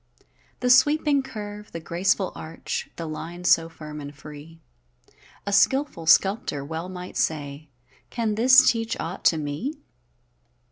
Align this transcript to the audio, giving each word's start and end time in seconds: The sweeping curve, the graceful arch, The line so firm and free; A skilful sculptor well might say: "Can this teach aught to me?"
The 0.61 0.71
sweeping 0.71 1.21
curve, 1.21 1.73
the 1.73 1.79
graceful 1.79 2.31
arch, 2.33 2.89
The 2.95 3.05
line 3.05 3.43
so 3.43 3.69
firm 3.69 4.01
and 4.01 4.15
free; 4.15 4.59
A 5.45 5.53
skilful 5.53 6.07
sculptor 6.07 6.65
well 6.65 6.89
might 6.89 7.17
say: 7.17 7.69
"Can 8.09 8.33
this 8.33 8.67
teach 8.67 8.99
aught 8.99 9.23
to 9.25 9.37
me?" 9.37 9.75